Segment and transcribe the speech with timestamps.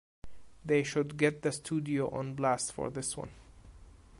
[0.65, 3.29] They should get the studio on blast for this one.